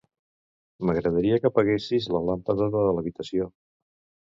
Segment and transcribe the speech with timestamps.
[0.89, 3.49] M'agradaria que apaguessis la làmpada de l'habitació.